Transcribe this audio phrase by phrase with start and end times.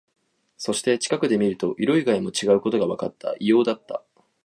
[0.57, 3.35] そして、近くで見ると、色以外も違うことがわかった。
[3.39, 4.03] 異様だった。